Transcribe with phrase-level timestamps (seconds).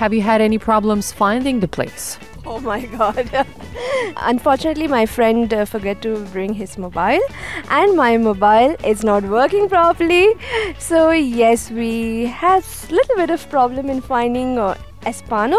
[0.00, 2.18] Have you had any problems finding the place?
[2.46, 3.46] Oh my god.
[4.32, 7.24] Unfortunately, my friend uh, forgot to bring his mobile
[7.70, 10.34] and my mobile is not working properly.
[10.78, 15.58] So, yes, we had a little bit of problem in finding uh, Expano,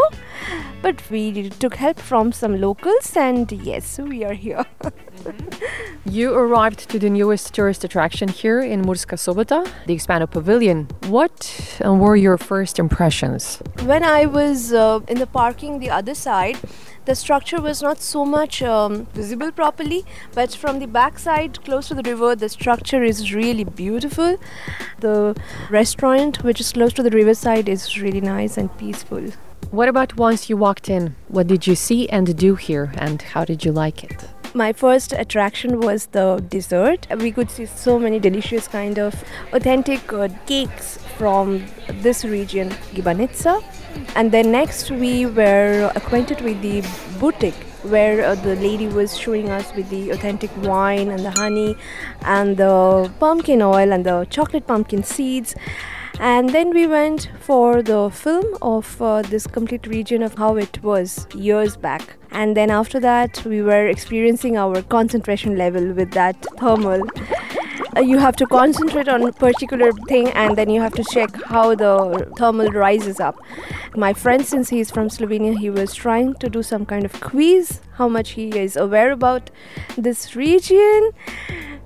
[0.82, 4.66] but we took help from some locals and yes, we are here.
[6.08, 10.88] You arrived to the newest tourist attraction here in Murska Sobota, the Expano Pavilion.
[11.08, 13.60] What uh, were your first impressions?
[13.86, 16.58] when I was uh, in the parking the other side,
[17.06, 21.88] the structure was not so much um, visible properly, but from the back side, close
[21.88, 24.38] to the river, the structure is really beautiful.
[25.00, 25.36] The
[25.70, 29.32] restaurant, which is close to the riverside, is really nice and peaceful.
[29.72, 31.16] What about once you walked in?
[31.28, 34.35] What did you see and do here, and how did you like it?
[34.56, 37.08] My first attraction was the dessert.
[37.18, 39.14] We could see so many delicious kind of
[39.52, 43.62] authentic uh, cakes from this region, Gibanica.
[44.16, 46.88] And then next we were acquainted with the
[47.20, 51.76] boutique where uh, the lady was showing us with the authentic wine and the honey
[52.22, 55.54] and the pumpkin oil and the chocolate pumpkin seeds.
[56.20, 60.82] And then we went for the film of uh, this complete region of how it
[60.82, 62.16] was years back.
[62.32, 67.02] And then after that, we were experiencing our concentration level with that thermal.
[67.96, 71.34] Uh, you have to concentrate on a particular thing and then you have to check
[71.44, 73.38] how the thermal rises up.
[73.96, 77.80] My friend, since he's from Slovenia, he was trying to do some kind of quiz,
[77.94, 79.50] how much he is aware about
[79.98, 81.12] this region.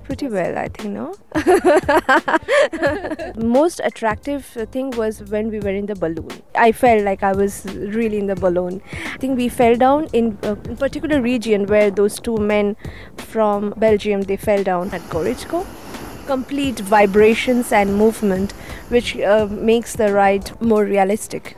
[0.09, 1.13] Pretty well, I think, no?
[3.35, 6.31] Most attractive thing was when we were in the balloon.
[6.55, 8.81] I felt like I was really in the balloon.
[9.13, 12.75] I think we fell down in a particular region where those two men
[13.17, 15.63] from Belgium they fell down at Goričko.
[16.25, 18.53] Complete vibrations and movement,
[18.89, 21.55] which uh, makes the ride more realistic.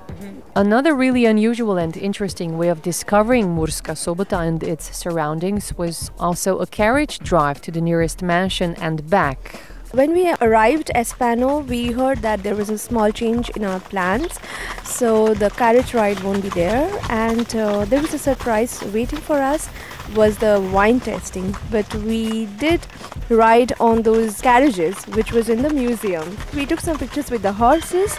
[0.56, 6.60] Another really unusual and interesting way of discovering Murska Sobota and its surroundings was also
[6.60, 9.62] a carriage drive to the nearest mansion and back.
[9.92, 13.82] When we arrived at Expano, we heard that there was a small change in our
[13.82, 14.40] plans,
[14.86, 16.90] so the carriage ride won't be there.
[17.10, 19.70] And uh, there was a surprise waiting for us
[20.16, 21.56] was the wine tasting.
[21.70, 22.82] But we did
[23.30, 26.38] ride on those carriages, which was in the museum.
[26.54, 28.18] We took some pictures with the horses.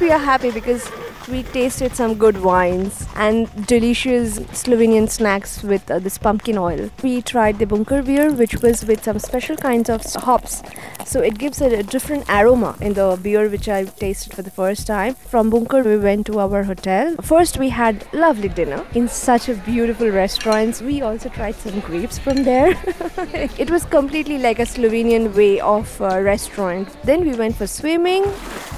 [0.00, 0.88] We are happy because
[1.28, 6.90] we tasted some good wines and delicious Slovenian snacks with uh, this pumpkin oil.
[7.02, 10.62] We tried the bunker beer, which was with some special kinds of hops.
[11.04, 14.50] So it gives a, a different aroma in the beer, which I tasted for the
[14.50, 15.14] first time.
[15.14, 17.16] From bunker, we went to our hotel.
[17.22, 20.80] First, we had lovely dinner in such a beautiful restaurant.
[20.80, 22.70] We also tried some grapes from there.
[23.34, 26.88] it was completely like a Slovenian way of uh, restaurant.
[27.02, 28.22] Then we went for swimming,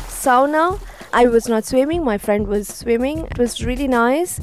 [0.08, 0.80] sauna.
[1.12, 3.26] I was not swimming, my friend was swimming.
[3.30, 4.38] It was really nice.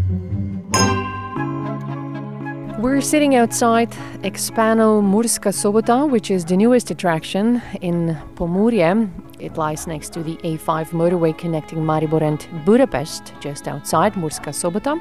[2.80, 3.92] We're sitting outside
[4.24, 9.10] Expano Murska Sobota, which is the newest attraction in Pomurje.
[9.38, 14.98] It lies next to the A5 motorway connecting Maribor and Budapest, just outside Murska Sobota.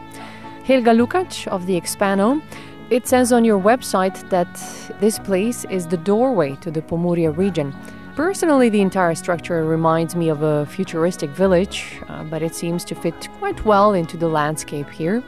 [0.65, 2.43] Helga Lukac of the Expano.
[2.91, 4.53] It says on your website that
[4.99, 7.73] this place is the doorway to the Pomurje region.
[8.17, 12.97] Personally, the entire structure reminds me of a futuristic village, uh, but it seems to
[12.97, 15.23] fit quite well into the landscape here.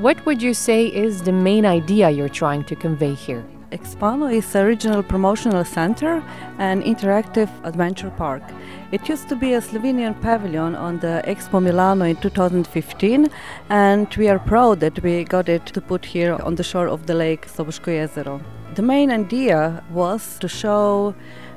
[0.00, 3.44] What would you say is the main idea you're trying to convey here?
[3.70, 6.20] Expano is a regional promotional center
[6.58, 8.42] and interactive adventure park.
[8.90, 13.28] It used to be a Slovenian pavilion on the Expo Milano in 2015,
[13.70, 17.06] and we are proud that we got it to put here on the shore of
[17.06, 18.42] the lake Soboško jezero.
[18.74, 21.14] The main idea was to show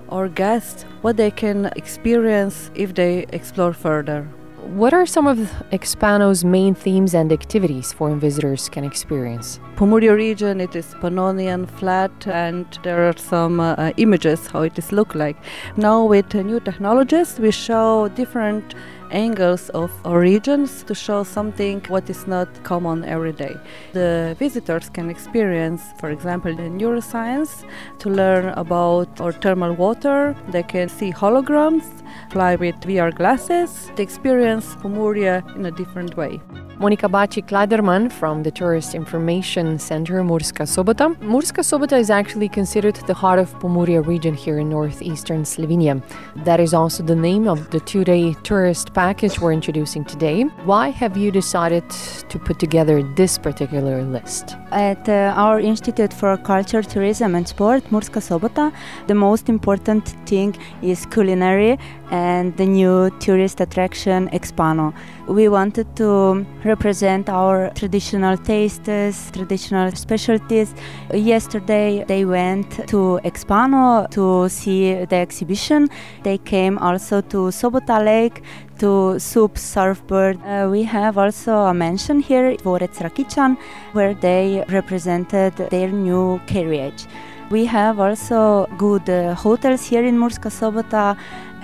[0.10, 4.28] our guests what they can experience if they explore further.
[4.75, 5.38] What are some of
[5.72, 9.62] Expano's main themes and activities foreign visitors can experience?
[9.78, 14.92] Pomurje region, it is Pannonian flat, and there are some uh, images how it is
[14.92, 15.38] look like.
[15.78, 18.75] Now with uh, new technologies, we show different
[19.12, 23.56] angles of origins to show something what is not common every day.
[23.94, 27.65] The visitors can experience, for example, the neuroscience
[28.00, 30.36] to learn about our thermal water.
[30.50, 31.86] They can see holograms,
[32.31, 36.42] fly with VR glasses, to experience Pomurje in a different way.
[36.80, 41.15] Monika Baci Kleiderman from the Tourist Information Center Murska Sobota.
[41.21, 46.03] Murska Sobota is actually considered the heart of Pomurje region here in northeastern Slovenia.
[46.45, 50.42] That is also the name of the two day tourist package we're introducing today.
[50.66, 51.88] Why have you decided
[52.32, 54.56] to put together this particular list?
[54.72, 58.74] At uh, our Institute for Culture, Tourism and Sport, Murska Sobota,
[59.06, 61.78] the most important thing is culinary
[62.12, 64.94] and the new tourist attraction Expano.
[65.27, 70.74] We wanted to represent our traditional tastes, traditional specialties.
[71.13, 75.89] Yesterday they went to Expano to see the exhibition.
[76.24, 78.42] They came also to Sobota Lake
[78.80, 80.39] to Soup Surfboard.
[80.44, 83.57] Uh, we have also a mention here, Dvorec Rakičan,
[83.94, 87.06] where they represented their new carriage.
[87.50, 91.18] We have also good uh, hotels here in Murska Sobota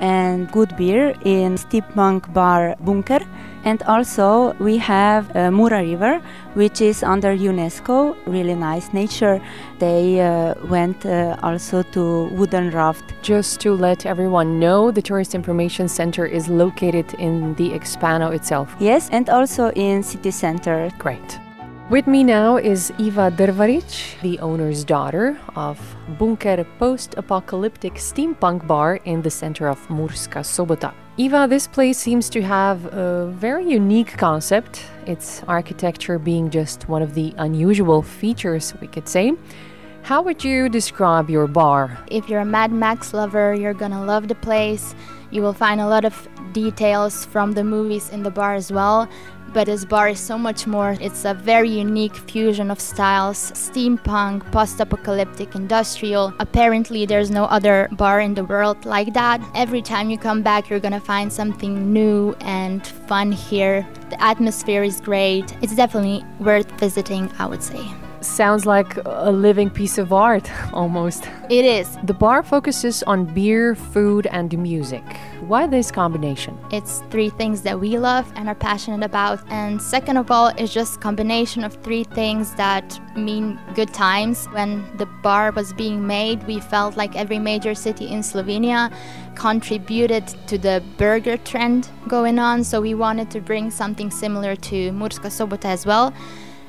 [0.03, 3.21] and good beer in Steampunk Bar Bunker.
[3.63, 6.21] And also we have uh, Mura River,
[6.53, 9.41] which is under UNESCO, really nice nature.
[9.79, 13.13] They uh, went uh, also to wooden raft.
[13.21, 18.75] Just to let everyone know, the Tourist Information Center is located in the Expano itself.
[18.79, 20.91] Yes, and also in city center.
[20.97, 21.42] Great.
[21.89, 25.77] With me now is Iva Drvaric, the owner's daughter of
[26.17, 30.93] Bunker Post Apocalyptic Steampunk Bar in the center of Murska Sobota.
[31.17, 37.01] Iva, this place seems to have a very unique concept, its architecture being just one
[37.01, 39.33] of the unusual features, we could say.
[40.03, 41.97] How would you describe your bar?
[42.07, 44.95] If you're a Mad Max lover, you're gonna love the place.
[45.31, 49.09] You will find a lot of details from the movies in the bar as well.
[49.51, 50.95] But this bar is so much more.
[50.99, 56.33] It's a very unique fusion of styles steampunk, post apocalyptic, industrial.
[56.39, 59.41] Apparently, there's no other bar in the world like that.
[59.55, 63.87] Every time you come back, you're gonna find something new and fun here.
[64.09, 65.55] The atmosphere is great.
[65.61, 67.83] It's definitely worth visiting, I would say.
[68.23, 71.27] Sounds like a living piece of art, almost.
[71.49, 71.97] It is.
[72.03, 75.03] The bar focuses on beer, food, and music.
[75.41, 76.57] Why this combination?
[76.71, 79.41] It's three things that we love and are passionate about.
[79.49, 84.45] And second of all, it's just combination of three things that mean good times.
[84.47, 88.93] When the bar was being made, we felt like every major city in Slovenia
[89.35, 92.63] contributed to the burger trend going on.
[92.63, 96.13] So we wanted to bring something similar to Murska Sobota as well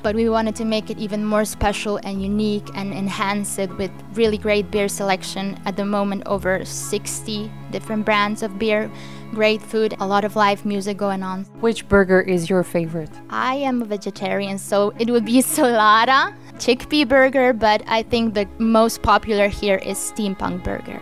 [0.05, 3.89] but we wanted to make it even more special and unique and enhance it with
[4.13, 5.59] really great beer selection.
[5.65, 8.91] At the moment, over 60 different brands of beer,
[9.31, 11.45] great food, a lot of live music going on.
[11.59, 13.09] Which burger is your favorite?
[13.31, 18.47] I am a vegetarian, so it would be Solada chickpea burger, but I think the
[18.59, 21.01] most popular here is steampunk burger.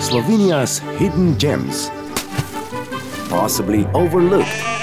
[0.00, 1.90] Slovenia's hidden gems,
[3.28, 4.75] possibly overlooked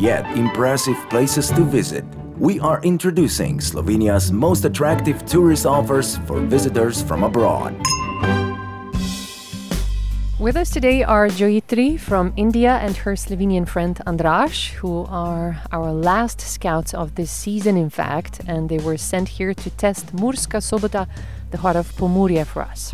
[0.00, 2.04] yet impressive places to visit.
[2.38, 7.74] We are introducing Slovenia's most attractive tourist offers for visitors from abroad.
[10.42, 15.92] With us today are Joyitri from India and her Slovenian friend Andraž, who are our
[15.92, 20.58] last scouts of this season, in fact, and they were sent here to test Murska
[20.58, 21.06] Sobota,
[21.52, 22.92] the heart of Pomurje, for us.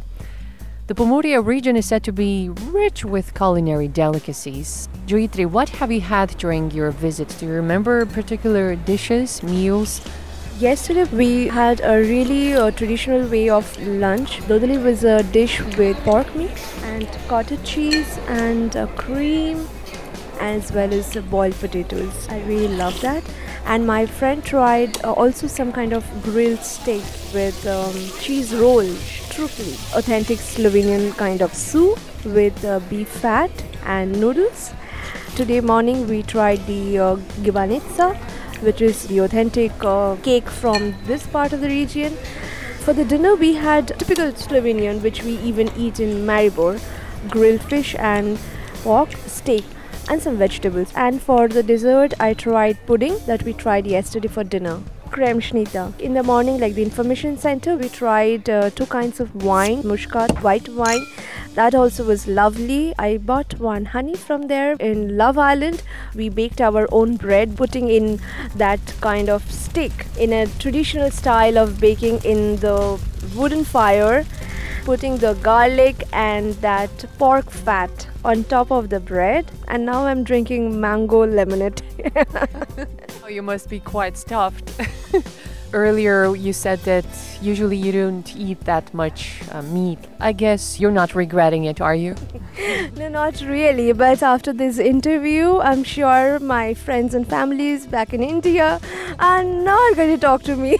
[0.88, 4.88] The Pomurje region is said to be rich with culinary delicacies.
[5.06, 7.28] Joyitri, what have you had during your visit?
[7.38, 10.00] Do you remember particular dishes, meals?
[10.58, 14.38] Yesterday we had a really uh, traditional way of lunch.
[14.48, 19.68] Dodoli was a dish with pork meat and cottage cheese and uh, cream
[20.40, 22.26] as well as boiled potatoes.
[22.30, 23.22] I really love that.
[23.66, 27.04] And my friend tried uh, also some kind of grilled steak
[27.34, 28.88] with um, cheese roll,
[29.38, 33.50] authentic Slovenian kind of soup with uh, beef fat
[33.84, 34.72] and noodles.
[35.36, 38.16] Today morning we tried the uh, gibanica,
[38.62, 42.16] which is the authentic uh, cake from this part of the region.
[42.80, 46.80] For the dinner we had typical Slovenian, which we even eat in Maribor,
[47.30, 48.38] grilled fish and
[48.82, 49.64] pork steak
[50.08, 50.92] and some vegetables.
[50.96, 54.80] And for the dessert, I tried pudding that we tried yesterday for dinner.
[55.98, 60.42] In the morning, like the information center, we tried uh, two kinds of wine, Muscat,
[60.42, 61.04] white wine.
[61.54, 62.94] That also was lovely.
[62.98, 65.82] I bought one honey from there in Love Island.
[66.14, 68.20] We baked our own bread, putting in
[68.56, 73.00] that kind of stick in a traditional style of baking in the
[73.34, 74.24] wooden fire,
[74.88, 79.44] putting the garlic and that pork fat on top of the bread.
[79.68, 81.82] And now I'm drinking mango lemonade.
[83.22, 84.72] Oh, you must be quite stuffed.
[85.74, 87.04] Earlier, you said that
[87.42, 89.98] usually you don't eat that much uh, meat.
[90.18, 92.14] I guess you're not regretting it, are you?
[92.96, 93.92] no, not really.
[93.92, 98.80] But after this interview, I'm sure my friends and families back in India
[99.18, 100.78] are not going to talk to me.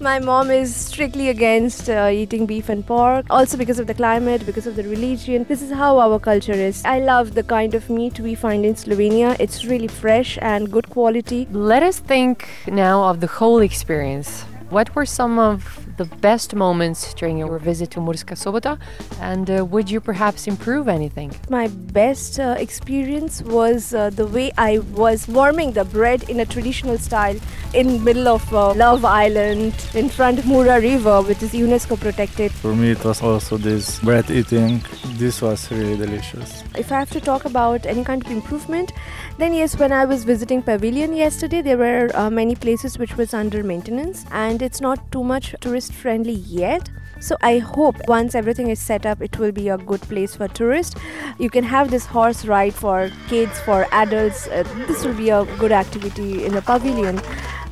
[0.00, 4.44] My mom is strictly against uh, eating beef and pork, also because of the climate,
[4.46, 5.44] because of the religion.
[5.48, 6.84] This is how our culture is.
[6.84, 9.36] I love the kind of meat we find in Slovenia.
[9.38, 11.46] It's really fresh and good quality.
[11.50, 14.44] Let us think now of the whole experience.
[14.68, 18.78] What were some of the best moments during your visit to Murska Sobota,
[19.20, 21.32] and uh, would you perhaps improve anything?
[21.48, 26.44] My best uh, experience was uh, the way I was warming the bread in a
[26.44, 27.36] traditional style
[27.74, 32.50] in middle of uh, Love Island in front of Mura River, which is UNESCO protected.
[32.50, 34.82] For me, it was also this bread eating.
[35.14, 36.64] This was really delicious.
[36.76, 38.92] If I have to talk about any kind of improvement,
[39.38, 43.32] then yes, when I was visiting Pavilion yesterday, there were uh, many places which was
[43.32, 46.90] under maintenance, and it's not too much tourist friendly yet.
[47.18, 50.48] So I hope once everything is set up, it will be a good place for
[50.48, 50.94] tourists.
[51.38, 54.48] You can have this horse ride for kids, for adults.
[54.48, 57.20] Uh, this will be a good activity in the pavilion.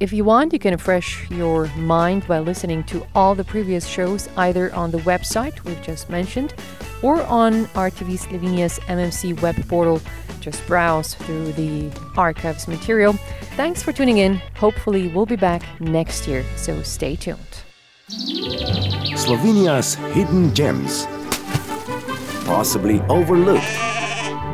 [0.00, 4.28] If you want, you can refresh your mind by listening to all the previous shows
[4.36, 6.54] either on the website we've just mentioned
[7.02, 10.00] or on RTV Slovenia's MMC web portal.
[10.40, 13.12] Just browse through the archives material.
[13.56, 14.40] Thanks for tuning in.
[14.56, 17.62] Hopefully, we'll be back next year, so stay tuned.
[18.08, 21.06] Slovenia's hidden gems.
[22.44, 23.64] Possibly overlooked,